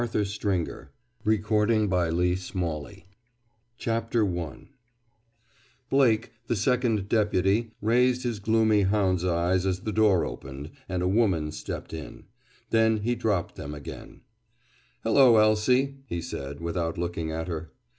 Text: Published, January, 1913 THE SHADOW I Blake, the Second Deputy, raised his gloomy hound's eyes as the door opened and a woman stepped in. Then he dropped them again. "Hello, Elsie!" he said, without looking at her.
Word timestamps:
Published, 0.01 0.41
January, 0.41 0.87
1913 1.23 1.87
THE 1.87 2.35
SHADOW 3.77 4.41
I 4.43 4.67
Blake, 5.91 6.31
the 6.47 6.55
Second 6.55 7.07
Deputy, 7.07 7.69
raised 7.83 8.23
his 8.23 8.39
gloomy 8.39 8.81
hound's 8.81 9.23
eyes 9.23 9.67
as 9.67 9.81
the 9.81 9.91
door 9.91 10.25
opened 10.25 10.71
and 10.89 11.03
a 11.03 11.07
woman 11.07 11.51
stepped 11.51 11.93
in. 11.93 12.23
Then 12.71 13.01
he 13.01 13.13
dropped 13.13 13.53
them 13.57 13.75
again. 13.75 14.21
"Hello, 15.03 15.37
Elsie!" 15.37 15.97
he 16.07 16.19
said, 16.19 16.61
without 16.61 16.97
looking 16.97 17.29
at 17.31 17.47
her. 17.47 17.71